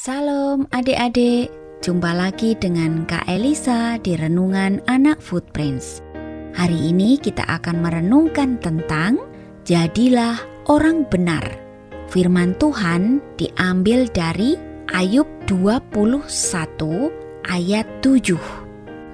[0.00, 1.52] Salam adik-adik,
[1.84, 6.00] jumpa lagi dengan Kak Elisa di Renungan Anak Footprints.
[6.56, 9.20] Hari ini kita akan merenungkan tentang
[9.68, 10.40] Jadilah
[10.72, 11.44] Orang Benar.
[12.08, 14.56] Firman Tuhan diambil dari
[14.88, 16.24] Ayub 21
[17.52, 18.40] ayat 7.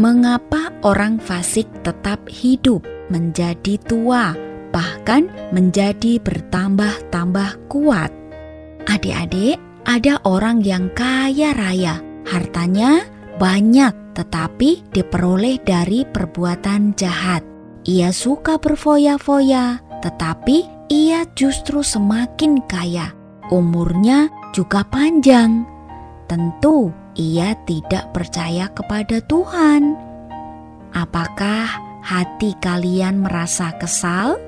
[0.00, 2.80] Mengapa orang fasik tetap hidup
[3.12, 4.32] menjadi tua,
[4.72, 8.08] bahkan menjadi bertambah-tambah kuat?
[8.88, 13.02] Adik-adik, ada orang yang kaya raya, hartanya
[13.42, 17.42] banyak tetapi diperoleh dari perbuatan jahat.
[17.82, 23.10] Ia suka berfoya-foya, tetapi ia justru semakin kaya.
[23.50, 25.66] Umurnya juga panjang.
[26.30, 29.98] Tentu ia tidak percaya kepada Tuhan.
[30.94, 31.66] Apakah
[32.06, 34.38] hati kalian merasa kesal?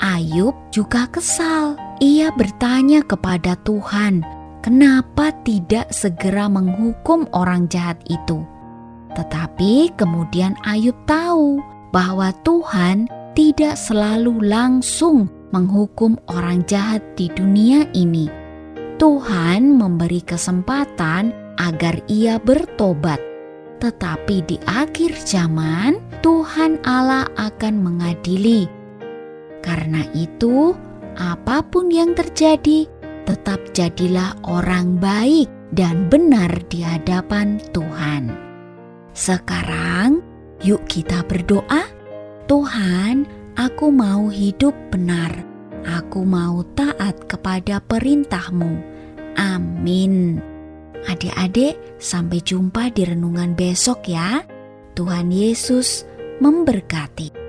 [0.00, 1.76] Ayub juga kesal.
[1.98, 4.22] Ia bertanya kepada Tuhan,
[4.60, 8.42] kenapa tidak segera menghukum orang jahat itu?
[9.16, 11.58] Tetapi kemudian Ayub tahu
[11.90, 18.28] bahwa Tuhan tidak selalu langsung menghukum orang jahat di dunia ini.
[18.98, 23.22] Tuhan memberi kesempatan agar ia bertobat.
[23.78, 28.66] Tetapi di akhir zaman, Tuhan Allah akan mengadili.
[29.62, 30.74] Karena itu,
[31.14, 32.90] apa pun yang terjadi,
[33.28, 38.32] tetap jadilah orang baik dan benar di hadapan Tuhan.
[39.12, 40.24] Sekarang,
[40.64, 41.84] yuk kita berdoa.
[42.48, 43.28] Tuhan,
[43.60, 45.44] aku mau hidup benar.
[45.84, 48.80] Aku mau taat kepada perintahmu.
[49.36, 50.40] Amin.
[51.04, 54.40] Adik-adik, sampai jumpa di renungan besok ya.
[54.96, 56.08] Tuhan Yesus
[56.40, 57.47] memberkati.